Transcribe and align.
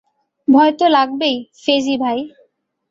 ভয় 0.47 0.71
তো 0.71 0.85
লাগবেই, 0.87 1.35
ফেজি 1.55 1.95
ভাই। 1.97 2.19